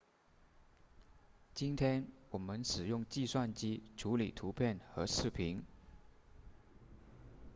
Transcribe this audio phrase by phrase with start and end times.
[1.53, 5.61] 今天我们使用计算机处理图片和视频